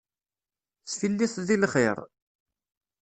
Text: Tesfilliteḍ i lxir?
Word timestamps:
Tesfilliteḍ 0.85 1.49
i 1.55 1.57
lxir? 1.63 1.97